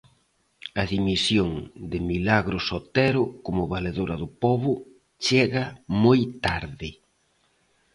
A 0.81 0.83
dimisión 0.93 1.49
de 1.91 1.99
Milagros 2.13 2.65
Otero 2.79 3.23
como 3.45 3.69
Valedora 3.73 4.15
do 4.21 4.29
Pobo 4.43 4.71
chega 5.25 5.63
moi 6.03 6.19
tarde. 6.45 6.89